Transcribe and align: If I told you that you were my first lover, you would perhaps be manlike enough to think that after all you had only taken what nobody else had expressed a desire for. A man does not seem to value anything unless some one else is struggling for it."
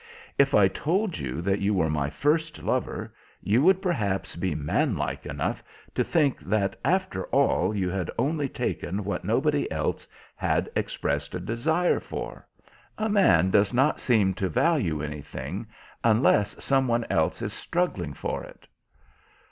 If 0.39 0.55
I 0.55 0.67
told 0.67 1.19
you 1.19 1.41
that 1.43 1.59
you 1.59 1.75
were 1.75 1.87
my 1.91 2.09
first 2.09 2.63
lover, 2.63 3.13
you 3.39 3.61
would 3.61 3.83
perhaps 3.83 4.35
be 4.35 4.55
manlike 4.55 5.27
enough 5.27 5.63
to 5.93 6.03
think 6.03 6.39
that 6.41 6.75
after 6.83 7.25
all 7.25 7.75
you 7.75 7.87
had 7.91 8.09
only 8.17 8.49
taken 8.49 9.03
what 9.03 9.23
nobody 9.23 9.71
else 9.71 10.07
had 10.35 10.71
expressed 10.75 11.35
a 11.35 11.39
desire 11.39 11.99
for. 11.99 12.47
A 12.97 13.09
man 13.09 13.51
does 13.51 13.75
not 13.75 13.99
seem 13.99 14.33
to 14.41 14.49
value 14.49 15.03
anything 15.03 15.67
unless 16.03 16.55
some 16.65 16.87
one 16.87 17.05
else 17.11 17.43
is 17.43 17.53
struggling 17.53 18.15
for 18.15 18.43
it." 18.43 18.67